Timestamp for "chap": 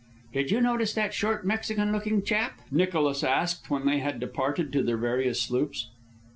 2.23-2.59